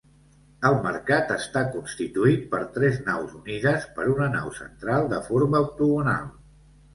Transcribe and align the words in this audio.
El 0.67 0.75
mercat 0.85 1.33
està 1.35 1.61
constituït 1.75 2.47
per 2.53 2.61
tres 2.77 2.97
naus 3.09 3.35
unides 3.41 3.85
per 3.99 4.07
una 4.15 4.31
nau 4.37 4.49
central 4.61 5.07
de 5.13 5.21
forma 5.29 5.63
octogonal. 5.69 6.27